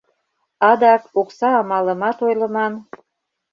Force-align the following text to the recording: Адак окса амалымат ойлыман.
Адак 0.69 1.03
окса 1.19 1.49
амалымат 1.61 2.17
ойлыман. 2.27 2.73